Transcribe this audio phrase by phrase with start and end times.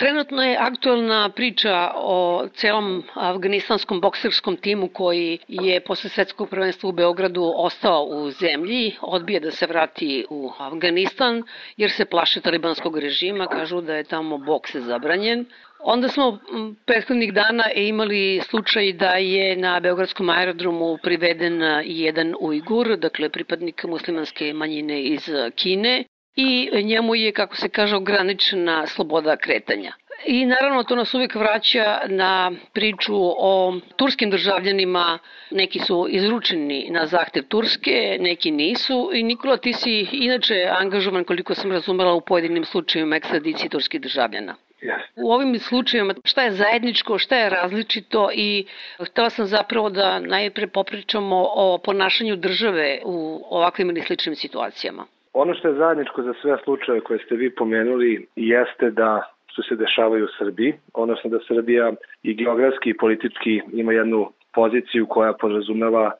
[0.00, 6.92] Trenutno je aktualna priča o celom afganistanskom bokserskom timu koji je posle svetskog prvenstva u
[6.92, 11.42] Beogradu ostao u zemlji, odbije da se vrati u Afganistan
[11.76, 15.44] jer se plaše talibanskog režima, kažu da je tamo boks zabranjen.
[15.82, 16.38] Onda smo
[16.86, 24.52] prethodnih dana imali slučaj da je na Beogradskom aerodromu priveden jedan Ujgur, dakle pripadnik muslimanske
[24.52, 26.04] manjine iz Kine,
[26.36, 29.92] i njemu je, kako se kaže, ograničena sloboda kretanja.
[30.26, 35.18] I naravno to nas uvek vraća na priču o turskim državljanima.
[35.50, 39.10] Neki su izručeni na zahtev Turske, neki nisu.
[39.14, 44.56] I Nikola, ti si inače angažovan, koliko sam razumela, u pojedinim slučajima ekstradicije turskih državljana.
[44.82, 45.00] Yes.
[45.16, 48.66] U ovim slučajima šta je zajedničko, šta je različito i
[49.10, 55.06] htela sam zapravo da najpre popričamo o ponašanju države u ovakvim ili sličnim situacijama.
[55.32, 59.22] Ono što je zajedničko za sve slučaje koje ste vi pomenuli jeste da
[59.54, 65.06] su se dešavaju u Srbiji, odnosno da Srbija i geografski i politički ima jednu poziciju
[65.06, 66.12] koja podrazumeva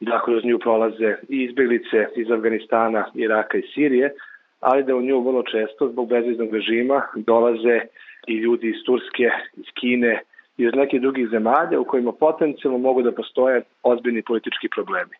[0.00, 4.12] da kroz nju prolaze i izbjeglice iz Afganistana, Iraka i Sirije,
[4.60, 7.80] ali da u nju vrlo često zbog bezviznog režima dolaze
[8.26, 10.22] i ljudi iz Turske, iz Kine,
[10.58, 15.16] i iz nekih drugih zemalja u kojima potencijalno mogu da postoje ozbiljni politički problemi.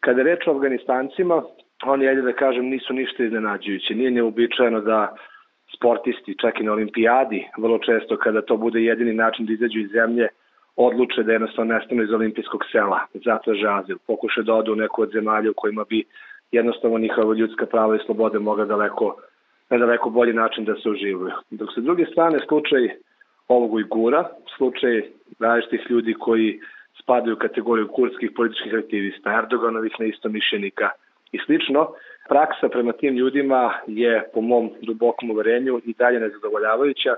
[0.00, 1.42] Kada je reč o Afganistancima,
[1.86, 3.94] oni, ajde da kažem, nisu ništa iznenađujući.
[3.94, 5.16] Nije neobičajeno da
[5.76, 9.90] sportisti, čak i na olimpijadi, vrlo često kada to bude jedini način da izađu iz
[9.90, 10.28] zemlje,
[10.76, 15.10] odluče da jednostavno nestanu iz olimpijskog sela, zatraže azil, pokuše da odu u neku od
[15.12, 16.04] zemalja u kojima bi
[16.52, 19.16] jednostavno njihova ljudska prava i slobode mogla daleko,
[19.70, 21.34] na daleko bolji način da se uživaju.
[21.50, 22.88] Dok sa druge strane slučaj
[23.48, 25.02] ovog Ujgura, slučaj
[25.38, 26.60] različitih ljudi koji
[27.02, 30.90] spadaju u kategoriju kurskih političkih aktivista, Erdoganovih neistomišljenika
[31.32, 31.88] i slično,
[32.28, 37.14] praksa prema tim ljudima je po mom dubokom uverenju i dalje nezadovoljavajuća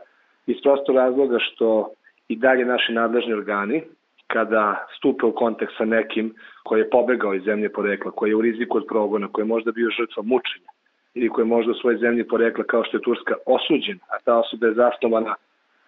[0.47, 1.91] iz prostog razloga što
[2.29, 3.83] i dalje naši nadležni organi
[4.27, 8.41] kada stupe u kontakt sa nekim koji je pobegao iz zemlje porekla, koji je u
[8.41, 10.71] riziku od progona, koji je možda bio žrtva mučenja
[11.15, 14.39] ili koji je možda u svojoj zemlji porekla kao što je Turska osuđen, a ta
[14.39, 15.35] osoba je zasnovana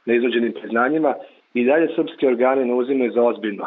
[0.06, 1.15] na izvođenim priznanjima,
[1.54, 3.66] i dalje srpske organe ne uzimaju za ozbiljno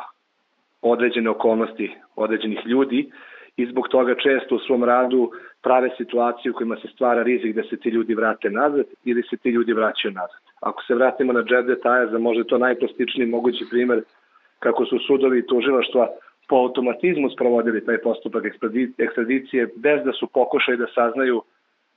[0.82, 3.12] određene okolnosti određenih ljudi
[3.58, 5.32] i zbog toga često u svom radu
[5.64, 9.38] prave situaciju u kojima se stvara rizik da se ti ljudi vrate nazad ili se
[9.38, 10.42] ti ljudi vraćaju nazad.
[10.62, 14.04] Ako se vratimo na Džede Tajaza, možda je to najplastičniji mogući primer
[14.60, 16.08] kako su sudovi i tužilaštva
[16.50, 18.44] po automatizmu sprovodili taj postupak
[18.98, 21.42] ekstradicije bez da su pokušali da saznaju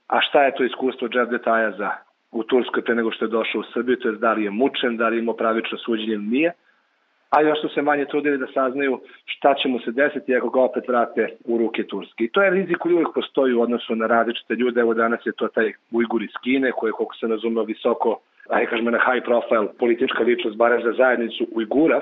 [0.07, 1.89] a šta je to iskustvo Džede Tajaza
[2.31, 4.97] u Turskoj pre nego što je došao u Srbiju, to je da li je mučen,
[4.97, 6.51] da li je imao pravično suđenje nije
[7.31, 10.61] a još su se manje trudili da saznaju šta će mu se desiti ako ga
[10.61, 12.23] opet vrate u ruke Turske.
[12.23, 14.81] I to je rizik koji uvijek postoji u odnosu na različite ljude.
[14.81, 18.19] Evo danas je to taj Ujgur iz Kine, koji je, koliko se nazumeo, visoko,
[18.49, 22.01] aj kažemo na high profile politička ličnost, barem za zajednicu Ujgura,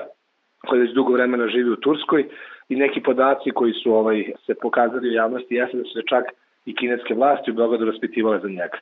[0.66, 2.28] koji već dugo vremena živi u Turskoj
[2.68, 6.24] i neki podaci koji su ovaj se pokazali u javnosti jeste da su se čak
[6.66, 8.78] i kineske vlasti u Beogradu raspitivale za njega.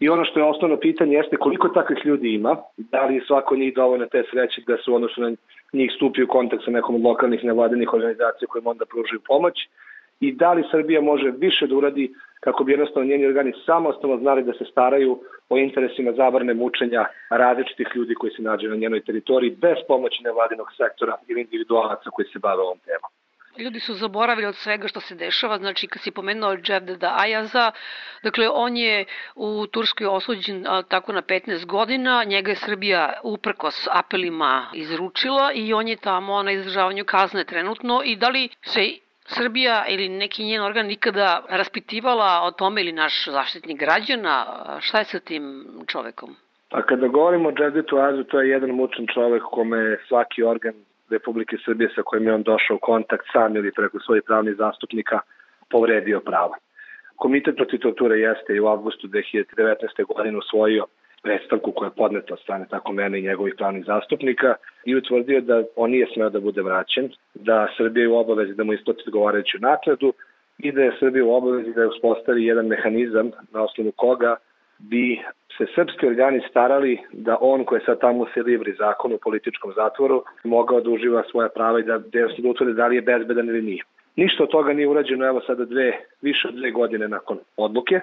[0.00, 3.74] I ono što je osnovno pitanje jeste koliko takvih ljudi ima, da li svako njih
[3.74, 5.36] dovoljno te sreće da su odnosno na
[5.72, 9.54] njih stupi u kontakt sa nekom od lokalnih nevladinih organizacija kojim onda pružaju pomoć
[10.20, 14.42] i da li Srbija može više da uradi kako bi jednostavno njeni organi samostalno znali
[14.42, 19.50] da se staraju o interesima zabrane mučenja različitih ljudi koji se nađe na njenoj teritoriji
[19.50, 23.10] bez pomoći nevladinog sektora ili individualaca koji se bave ovom temom
[23.58, 27.72] ljudi su zaboravili od svega što se dešava, znači kad si pomenuo Dževdeda Ajaza,
[28.22, 29.04] dakle on je
[29.34, 35.72] u Turskoj osuđen a, tako na 15 godina, njega je Srbija uprkos apelima izručila i
[35.72, 38.02] on je tamo na izdržavanju kazne trenutno.
[38.04, 38.80] I da li se
[39.24, 44.46] Srbija ili neki njen organ nikada raspitivala o tome ili naš zaštitnik građana,
[44.80, 46.36] šta je sa tim čovekom?
[46.70, 50.74] A kada govorimo o Džedetu Azu, to je jedan mučan čovek kome svaki organ
[51.10, 55.20] Republike Srbije sa kojim je on došao u kontakt sam ili preko svojih pravnih zastupnika
[55.70, 56.56] povredio prava.
[57.16, 60.04] Komitet protiv torture jeste i u avgustu 2019.
[60.14, 60.86] godine usvojio
[61.22, 64.54] predstavku koja je podneta od strane tako mene i njegovih pravnih zastupnika
[64.84, 68.64] i utvrdio da on nije smeo da bude vraćen, da Srbija je u obavezi da
[68.64, 70.12] mu isplati odgovarajuću nakladu
[70.58, 74.36] i da je Srbija u obavezi da je uspostavi jedan mehanizam na osnovu koga
[74.78, 75.20] bi
[75.56, 79.72] se srpski organi starali da on koji je sad tamo se libri zakon u političkom
[79.76, 83.62] zatvoru mogao da uživa svoja prava i da, da utvrde da li je bezbedan ili
[83.62, 83.82] nije.
[84.16, 85.92] Ništa od toga nije urađeno evo sada dve,
[86.22, 88.00] više od dve godine nakon odluke.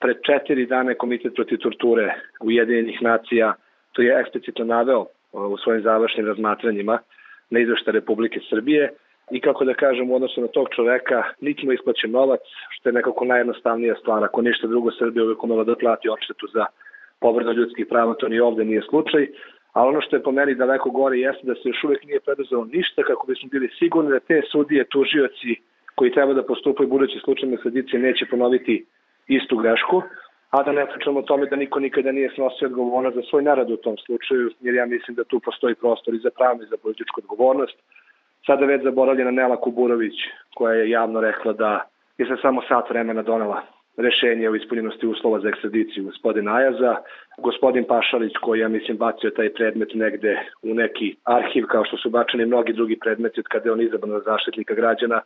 [0.00, 3.54] Pred četiri dana Komitet protiv torture Ujedinjenih nacija
[3.92, 6.98] to je eksplicitno naveo u svojim završnim razmatranjima
[7.50, 8.90] na izvešta Republike Srbije
[9.30, 12.40] i kako da kažem u odnosu na tog čoveka niti mu isplaćen novac,
[12.70, 16.66] što je nekako najjednostavnija stvar, ako ništa drugo Srbija uvek umela da plati odštetu za
[17.20, 19.26] povrda ljudskih prava, to ni ovde nije slučaj,
[19.72, 22.64] a ono što je po meni daleko gore jeste da se još uvek nije preduzelo
[22.64, 25.54] ništa kako bismo bili sigurni da te sudije, tužioci
[25.94, 28.84] koji treba da postupaju budući slučajne sredicije neće ponoviti
[29.28, 30.02] istu grešku,
[30.50, 33.70] a da ne pričamo o tome da niko nikada nije snosio odgovornost za svoj narad
[33.70, 36.76] u tom slučaju, jer ja mislim da tu postoji prostor i za pravnu i za
[36.76, 37.76] političku odgovornost.
[38.46, 40.14] Sada već zaboravljena Nela Kuburović,
[40.54, 41.86] koja je javno rekla da
[42.18, 43.62] je se samo sat vremena donela
[43.96, 46.96] rešenje o ispunjenosti uslova za ekstradiciju gospodina Ajaza.
[47.38, 52.10] Gospodin Pašalić koji ja mislim bacio taj predmet negde u neki arhiv kao što su
[52.10, 55.20] bačeni mnogi drugi predmeti od kada je on izabran za zaštitnika građana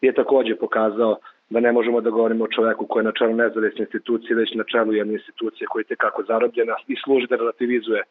[0.00, 1.16] je takođe pokazao
[1.50, 4.64] da ne možemo da govorimo o čoveku koji je na čelu nezavisne institucije, već na
[4.64, 8.02] čelu jedne institucije koja je tekako zarobljena i služi da relativizuje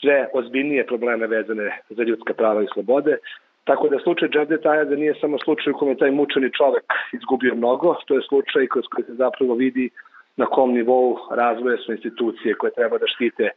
[0.00, 3.16] sve ozbiljnije probleme vezane za ljudska prava i slobode.
[3.64, 7.94] Tako da slučaj Džavde Tajaza nije samo slučaj u kome taj mučeni čovek izgubio mnogo,
[8.06, 9.90] to je slučaj kroz koji se zapravo vidi
[10.36, 13.50] na kom nivou razvoja su institucije koje treba da štite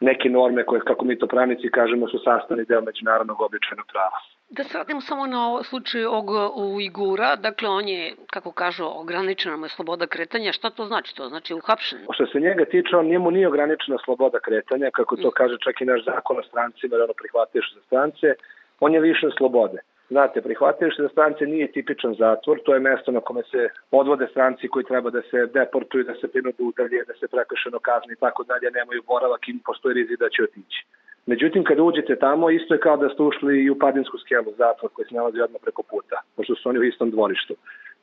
[0.00, 4.18] neke norme koje, kako mi to pravnici kažemo, su sastavni deo međunarodnog običajnog prava.
[4.50, 9.64] Da se vratimo samo na slučaj ovog Ujgura, dakle on je, kako kažu, ograničena mu
[9.64, 11.16] je sloboda kretanja, šta to znači?
[11.16, 11.98] To znači uhapšen?
[12.14, 15.36] Što se njega tiče, on njemu nije ograničena sloboda kretanja, kako to mm.
[15.36, 18.34] kaže čak i naš zakon o strancima, jer ono prihvatiš za strance,
[18.80, 19.78] on je više slobode.
[20.10, 24.68] Znate, prihvatilište za strance nije tipičan zatvor, to je mesto na kome se odvode stranci
[24.68, 28.44] koji treba da se deportuju, da se prinudu udalje, da se prekršeno kazni i tako
[28.44, 30.86] dalje, nemaju boravak i postoji rizik da će otići.
[31.26, 34.90] Međutim, kada uđete tamo, isto je kao da ste ušli i u Padinsku skelu, zatvor
[34.92, 37.54] koji se nalazi odmah preko puta, pošto su oni u istom dvorištu.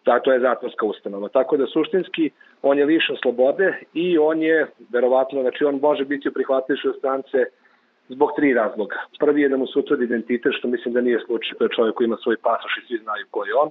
[0.05, 1.29] Da, to je zatvorska ustanova.
[1.29, 2.29] Tako da suštinski
[2.61, 7.45] on je lišan slobode i on je, verovatno, znači on može biti u prihvatilišu strance
[8.09, 8.95] zbog tri razloga.
[9.19, 11.95] Prvi je da mu se utvrdi identitet, što mislim da nije slučaj, to je čovjek
[11.95, 13.69] koji ima svoj pasoš i svi znaju ko je on.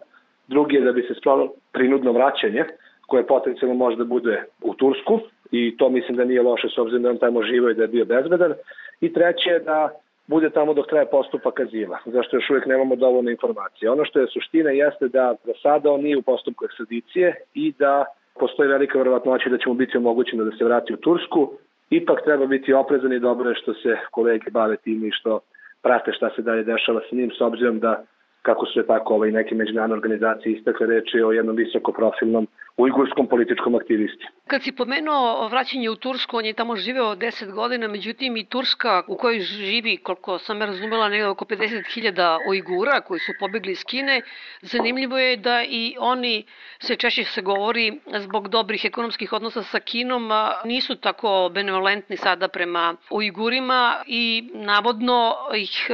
[0.49, 2.65] Drugi je da bi se spravilo prinudno vraćanje,
[3.07, 5.21] koje potencijalno može da bude u Tursku
[5.51, 7.89] i to mislim da nije loše s obzirom da on tamo živo i da je
[7.89, 8.53] bio bezbedan.
[9.01, 9.91] I treće je da
[10.27, 13.91] bude tamo dok traje postupak azila, zašto još uvijek nemamo dovoljno informacije.
[13.91, 18.05] Ono što je suština jeste da za sada on nije u postupku ekstradicije i da
[18.41, 21.53] postoji velika verovatnoća da će mu biti omogućeno da se vrati u Tursku,
[21.91, 25.41] ipak treba biti oprezan i dobro je što se kolege bave tim i što
[25.83, 28.05] prate šta se dalje dešava sa njim, s obzirom da
[28.45, 32.47] kako su je tako ovaj, neke međunarodne organizacije istakle reči o jednom visokoprofilnom
[32.77, 34.27] ujgurskom političkom aktivisti.
[34.47, 39.03] Kad si pomenuo vraćanje u Tursku, on je tamo živeo 10 godina, međutim i Turska
[39.09, 43.85] u kojoj živi, koliko sam me razumela, nekada oko 50.000 Ujgura koji su pobegli iz
[43.85, 44.23] Kine,
[44.63, 46.45] zanimljivo je da i oni,
[46.79, 50.31] se češće se govori, zbog dobrih ekonomskih odnosa sa Kinom,
[50.65, 55.91] nisu tako benevolentni sada prema Ujgurima i navodno ih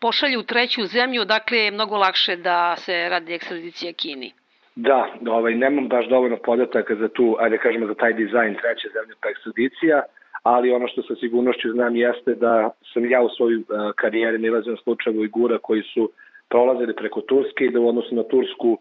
[0.00, 4.32] pošalju u treću zemlju, dakle je mnogo lakše da se radi ekstradicija Kini.
[4.76, 9.14] Da, ovaj, nemam baš dovoljno podataka za tu, ajde kažemo za taj dizajn treće zemlje
[9.22, 10.02] pa ekstradicija,
[10.42, 13.64] ali ono što sa sigurnošću znam jeste da sam ja u svojoj uh,
[13.96, 16.10] karijeri nilazio na slučaju Ujgura koji su
[16.48, 18.78] prolazili preko Turske i da u odnosu na Tursku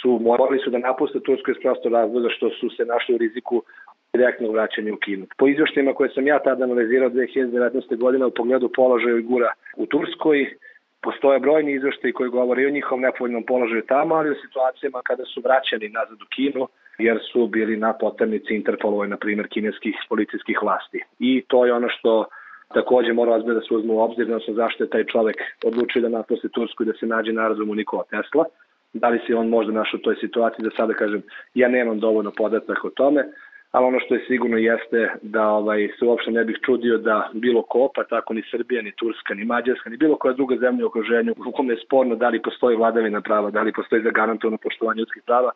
[0.00, 3.62] su morali su da napuste Tursku iz prosto razloga što su se našli u riziku
[4.16, 5.26] direktnog vraćanja u Kinu.
[5.38, 7.96] Po izveštajima koje sam ja tada analizirao 2019.
[7.96, 10.38] godine u pogledu položaja Ujgura u Turskoj,
[11.02, 15.40] postoje brojni izveštaji koji govore o njihovom nepovoljnom položaju tamo, ali u situacijama kada su
[15.40, 16.68] vraćani nazad u Kinu,
[16.98, 21.00] jer su bili na potemnici Interpolove, na primjer, kineskih policijskih vlasti.
[21.18, 22.24] I to je ono što
[22.74, 26.08] takođe mora ozbiljno da se uzme u obzir, odnosno zašto je taj čovek odlučio da
[26.08, 28.44] napusti Tursku i da se nađe na razumu Nikola Tesla.
[28.92, 31.22] Da li se on možda našao u toj situaciji, da sada kažem,
[31.54, 33.24] ja nemam dovoljno podataka o tome,
[33.76, 37.62] ali ono što je sigurno jeste da ovaj, se uopšte ne bih čudio da bilo
[37.62, 40.88] ko, pa tako ni Srbija, ni Turska, ni Mađarska, ni bilo koja druga zemlja u
[40.88, 44.98] okruženju u kome je sporno da li postoji vladavina prava, da li postoji zagarantovano poštovanje
[44.98, 45.50] ljudskih prava,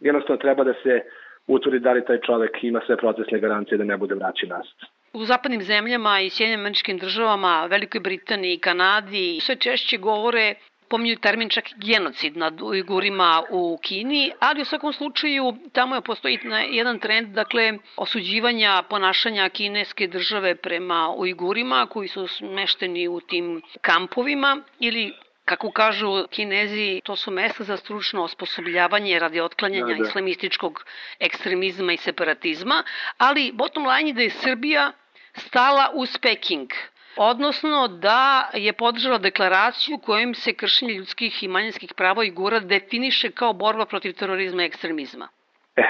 [0.00, 1.00] jednostavno treba da se
[1.46, 4.78] utvrdi da li taj čovek ima sve procesne garancije da ne bude vraćen nazad.
[5.12, 10.54] U zapadnim zemljama i Sjedinjenim američkim državama, Velikoj Britaniji i Kanadi sve češće govore
[10.88, 16.38] pominju termin čak genocid nad Ujgurima u Kini, ali u svakom slučaju tamo je postoji
[16.70, 24.62] jedan trend, dakle, osuđivanja ponašanja kineske države prema Ujgurima koji su smešteni u tim kampovima
[24.80, 25.14] ili
[25.46, 30.08] Kako kažu kinezi, to su mesta za stručno osposobljavanje radi otklanjanja da, da.
[30.08, 30.84] islamističkog
[31.20, 32.82] ekstremizma i separatizma,
[33.18, 34.92] ali bottom line je da je Srbija
[35.36, 36.70] stala uz Peking
[37.16, 43.30] odnosno da je podržala deklaraciju kojim se kršenje ljudskih i manjinskih prava i gura definiše
[43.30, 45.28] kao borba protiv terorizma i ekstremizma.
[45.76, 45.82] E,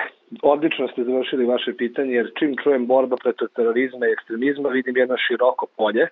[0.43, 5.17] odlično ste završili vaše pitanje, jer čim čujem borba protiv terorizma i ekstremizma, vidim jedno
[5.17, 6.09] široko polje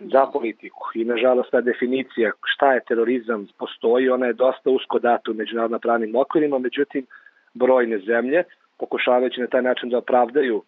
[0.00, 0.90] za politiku.
[0.94, 5.78] I nažalost ta definicija šta je terorizam postoji, ona je dosta usko data u međunarodno
[5.78, 7.06] pravnim okvirima, međutim
[7.54, 8.44] brojne zemlje
[8.78, 10.62] pokušavajući na taj način da opravdaju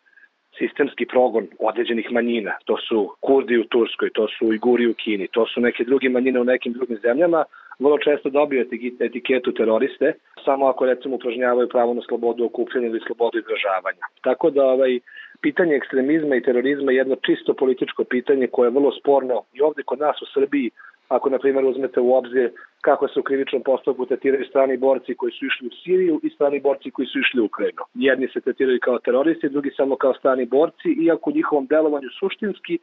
[0.58, 2.52] sistemski progon određenih manjina.
[2.64, 6.40] To su Kurdi u Turskoj, to su Ujguri u Kini, to su neke druge manjine
[6.40, 7.44] u nekim drugim zemljama,
[7.78, 8.66] vrlo često dobiju
[9.00, 10.12] etiketu teroriste,
[10.44, 14.04] samo ako recimo upražnjavaju pravo na slobodu okupljanja ili slobodu izražavanja.
[14.22, 14.98] Tako da ovaj,
[15.40, 19.82] pitanje ekstremizma i terorizma je jedno čisto političko pitanje koje je vrlo sporno i ovde
[19.82, 20.70] kod nas u Srbiji
[21.08, 25.32] ako na primjer uzmete u obzir kako se u krivičnom postupku tretiraju strani borci koji
[25.32, 27.82] su išli u Siriju i strani borci koji su išli u Ukrajinu.
[27.94, 32.78] Jedni se tretiraju kao teroristi, drugi samo kao strani borci, iako u njihovom delovanju suštinski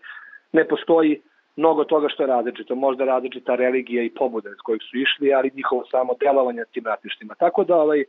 [0.52, 1.22] ne postoji
[1.56, 5.52] mnogo toga što je različito, možda različita religija i pobuda iz kojih su išli, ali
[5.56, 7.36] njihovo samo delovanje tim ratištima.
[7.36, 8.04] Tako da ovaj,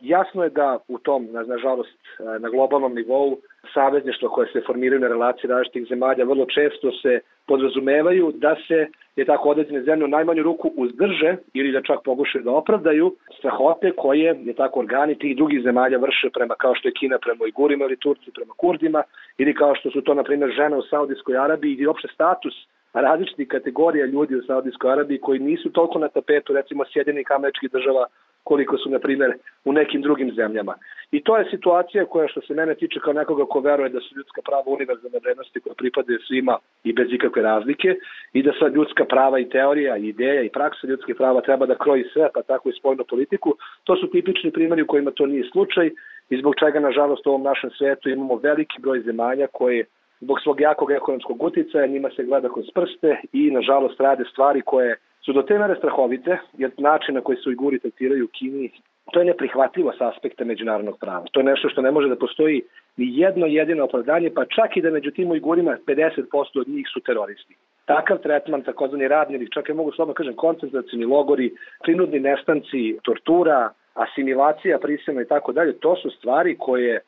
[0.00, 1.98] jasno je da u tom, nažalost,
[2.38, 3.38] na globalnom nivou,
[3.74, 9.24] savezništva koje se formiraju na relaciji različitih zemalja vrlo često se podrazumevaju da se je
[9.24, 14.36] tako određene zemlje u najmanju ruku uzdrže ili da čak pokušaju da opravdaju strahote koje
[14.44, 17.96] je tako organi tih drugih zemalja vrše prema kao što je Kina prema Ujgurima ili
[17.96, 19.02] Turci prema Kurdima
[19.38, 22.54] ili kao što su to na primjer žene u Saudijskoj Arabiji ili opšte status
[22.92, 28.06] različitih kategorija ljudi u Saudijskoj Arabiji koji nisu toliko na tapetu recimo Sjedinjenih američkih država
[28.44, 29.32] koliko su, na primjer,
[29.64, 30.74] u nekim drugim zemljama.
[31.10, 34.16] I to je situacija koja, što se mene tiče kao nekoga ko veruje da su
[34.16, 37.94] ljudska prava univerzalne vrednosti koje pripadaju svima i bez ikakve razlike
[38.32, 41.78] i da sad ljudska prava i teorija i ideja i praksa ljudskih prava treba da
[41.78, 45.44] kroji sve, pa tako i spoljnu politiku, to su tipični primjeri u kojima to nije
[45.52, 45.90] slučaj
[46.30, 49.84] i zbog čega, nažalost, u ovom našem svetu imamo veliki broj zemalja koje
[50.20, 54.96] zbog svog jakog ekonomskog uticaja njima se gleda kroz prste i, nažalost, rade stvari koje
[55.24, 58.70] su do te mere strahovite, jer način na koji se Ujguri tretiraju u Kini,
[59.12, 61.24] to je neprihvatljivo sa aspekta međunarodnog prava.
[61.32, 62.62] To je nešto što ne može da postoji
[62.96, 67.00] ni jedno jedino opravdanje, pa čak i da među tim Ujgurima 50% od njih su
[67.00, 67.56] teroristi.
[67.84, 71.52] Takav tretman, takozvani radni ili čak je mogu slobodno kažem koncentracijni logori,
[71.82, 77.00] prinudni nestanci, tortura, asimilacija prisilna i tako dalje, to su stvari koje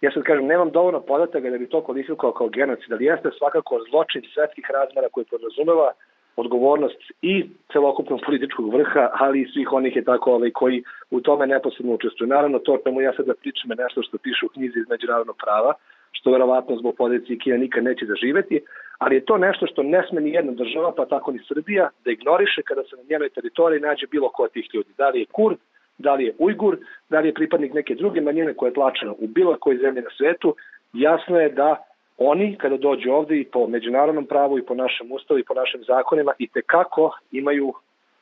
[0.00, 3.80] ja sad kažem, nemam dovoljno podataka da bi to kvalifikovao kao genocid, ali jeste svakako
[3.90, 5.92] zločin svetskih razmera koji podrazumeva
[6.42, 7.34] odgovornost i
[7.72, 12.28] celokupnog političkog vrha, ali i svih onih je tako ovaj, koji u tome neposredno učestvuju.
[12.28, 15.72] Naravno, to čemu ja sada pričam je nešto što piše u knjizi iz međunarodnog prava,
[16.12, 18.60] što verovatno zbog pozicije Kina nikad neće zaživeti,
[18.98, 22.10] ali je to nešto što ne sme ni jedna država, pa tako ni Srbija, da
[22.10, 24.90] ignoriše kada se na njenoj teritoriji nađe bilo ko od tih ljudi.
[24.98, 25.58] Da li je Kurd,
[25.98, 26.76] da li je Ujgur,
[27.10, 30.10] da li je pripadnik neke druge manjine koja je tlačena u bilo kojoj zemlji na
[30.16, 30.54] svetu,
[30.92, 31.87] jasno je da
[32.18, 35.84] oni kada dođu ovde i po međunarodnom pravu i po našem ustavu i po našim
[35.84, 37.74] zakonima i te kako imaju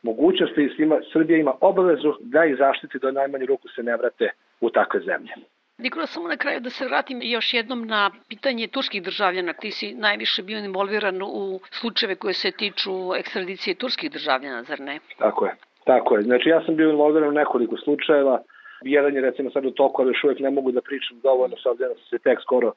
[0.02, 4.30] mogućnosti i svima, Srbija ima obavezu da ih zaštiti do najmanje ruku se ne vrate
[4.60, 5.32] u takve zemlje.
[5.78, 9.52] Nikola, samo na kraju da se vratim još jednom na pitanje turskih državljana.
[9.52, 14.98] Ti si najviše bio involviran u slučajeve koje se tiču ekstradicije turskih državljana, zar ne?
[15.18, 15.52] Tako je.
[15.84, 16.22] Tako je.
[16.22, 18.42] Znači ja sam bio involviran u nekoliko slučajeva.
[18.82, 21.66] Jedan je recimo sad u toku, ali još uvek ne mogu da pričam dovoljno, s
[21.66, 22.72] obzirom da se tek skoro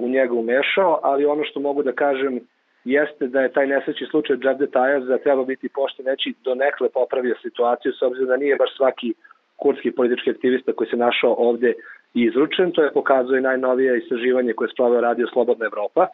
[0.00, 2.40] u njega umešao, ali ono što mogu da kažem
[2.84, 4.66] jeste da je taj nesreći slučaj Džavde
[5.00, 9.14] da treba biti pošten neći do nekle popravio situaciju, s obzirom da nije baš svaki
[9.56, 11.72] kurdski politički aktivista koji se našao ovde
[12.14, 16.06] izručen, to je pokazuje najnovije istraživanje koje je sproveo radio Slobodna Evropa,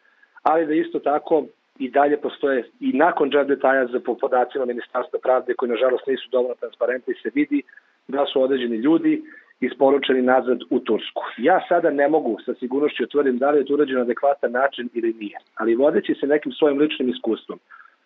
[0.42, 1.44] ali da isto tako
[1.78, 3.56] i dalje postoje i nakon Džavde
[3.92, 7.62] za po podacima Ministarstva pravde koji nažalost nisu dovoljno transparentni se vidi
[8.08, 9.22] da su određeni ljudi
[9.66, 11.22] isporučeni nazad u Tursku.
[11.38, 14.88] Ja sada ne mogu sa sigurnošću tvrdim da li je to urađeno na adekvatan način
[14.94, 17.58] ili nije, ali vodeći se nekim svojim ličnim iskustvom,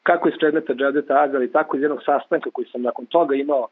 [0.02, 3.68] kako iz predmeta Džadeta ali tako iz jednog sastanka koji sam nakon toga imao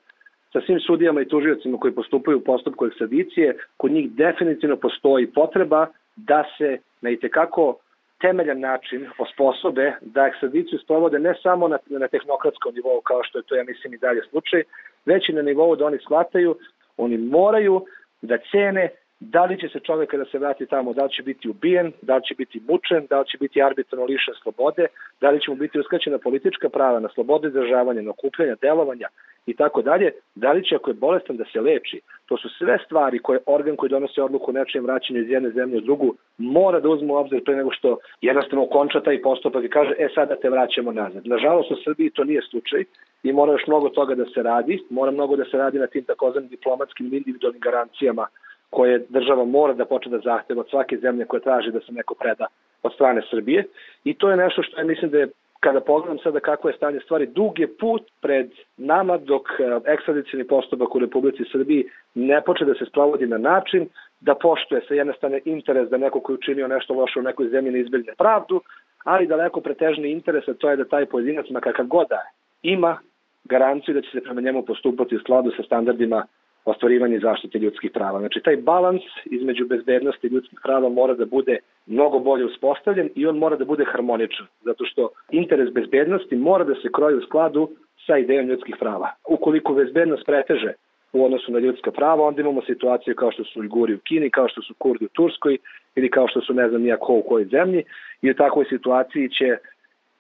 [0.53, 5.87] sa svim sudijama i tužiocima koji postupaju u postupku ekstradicije, kod njih definitivno postoji potreba
[6.17, 7.77] da se na itekako
[8.21, 13.43] temeljan način osposobe da ekstradiciju sprovode ne samo na, na tehnokratskom nivou kao što je
[13.43, 14.63] to ja mislim i dalje slučaj,
[15.07, 16.57] već i na nivou da oni shvataju
[16.97, 17.85] Oni moraju
[18.23, 21.49] da cene da li će se čovek kada se vrati tamo, da li će biti
[21.49, 24.87] ubijen, da li će biti mučen, da li će biti arbitrano lišen slobode,
[25.21, 29.09] da li će mu biti uskraćena politička prava na slobodu izražavanja, na okupljanja, delovanja
[29.47, 32.01] i tako dalje, da li će ako je bolestan da se leči.
[32.27, 35.79] To su sve stvari koje organ koji donosi odluku o nečijem vraćanju iz jedne zemlje
[35.79, 39.69] u drugu mora da uzme u obzir pre nego što jednostavno ukonča taj postupak i
[39.69, 41.27] kaže e sada te vraćamo nazad.
[41.27, 42.85] Nažalost u Srbiji to nije slučaj
[43.23, 46.05] i mora još mnogo toga da se radi, mora mnogo da se radi na tim
[46.05, 48.27] takozvanim diplomatskim individualnim garancijama
[48.71, 52.15] koje država mora da počne da zahteva od svake zemlje koja traži da se neko
[52.15, 52.47] preda
[52.83, 53.65] od strane Srbije
[54.05, 55.29] i to je nešto što je mislim da je
[55.67, 60.45] kada pogledam sada kako je stanje stvari, dug je put pred nama dok e, ekstradicijni
[60.47, 63.89] postupak u Republici Srbiji ne počne da se sprovodi na način
[64.21, 67.73] da poštuje sa jedne strane interes da neko koji učinio nešto loše u nekoj zemlji
[67.73, 68.61] ne izbjegne pravdu,
[69.05, 72.23] ali daleko pretežni interes, a to je da taj pojedinac, makar god da
[72.63, 72.99] ima
[73.45, 76.27] garanciju da će se prema njemu postupati u skladu sa standardima
[76.67, 78.19] ostvarivanje zaštite ljudskih prava.
[78.19, 83.27] Znači, taj balans između bezbednosti i ljudskih prava mora da bude mnogo bolje uspostavljen i
[83.27, 87.69] on mora da bude harmoničan, zato što interes bezbednosti mora da se kroji u skladu
[88.07, 89.11] sa idejom ljudskih prava.
[89.29, 90.73] Ukoliko bezbednost preteže
[91.13, 94.49] u odnosu na ljudska prava, onda imamo situaciju kao što su Ujguri u Kini, kao
[94.49, 95.59] što su Kurdi u Turskoj
[95.97, 97.85] ili kao što su ne znam nijako u kojoj zemlji
[98.23, 99.57] i u takvoj situaciji će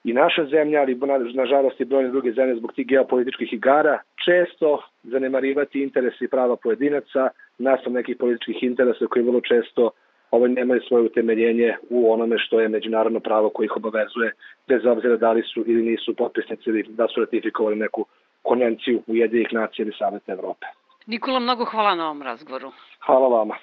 [0.04, 0.98] i naša zemlja, ali
[1.34, 7.28] nažalost i brojne druge zemlje zbog tih geopolitičkih igara, često zanemarivati interese i prava pojedinaca
[7.58, 9.90] nastav nekih političkih interesa koji vrlo često
[10.30, 14.32] ovaj nemaju svoje utemeljenje u onome što je međunarodno pravo koje ih obavezuje,
[14.68, 18.06] bez obzira da li su ili nisu potpisnici ili da su ratifikovali neku
[18.42, 20.66] konvenciju Ujedinih nacija ili Saveta Evrope.
[21.06, 22.72] Nikola, mnogo hvala na ovom razgovoru.
[23.06, 23.56] Hvala vama.